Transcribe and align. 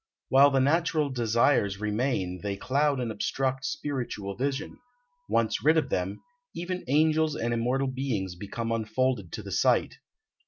While 0.29 0.49
the 0.49 0.59
natural 0.59 1.11
desires 1.11 1.79
remain 1.79 2.39
they 2.41 2.55
cloud 2.57 2.99
and 2.99 3.11
obstruct 3.11 3.65
spiritual 3.65 4.35
vision; 4.35 4.79
once 5.29 5.63
rid 5.63 5.77
of 5.77 5.89
them, 5.89 6.23
even 6.55 6.83
angels 6.87 7.35
and 7.35 7.53
immortal 7.53 7.85
beings 7.87 8.33
become 8.33 8.71
unfolded 8.71 9.31
to 9.33 9.43
the 9.43 9.51
sight. 9.51 9.99